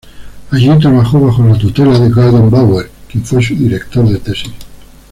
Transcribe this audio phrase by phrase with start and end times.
[0.49, 4.49] Allí trabajó bajo la tutela de Gordon Bower, quien fue su director de tesis.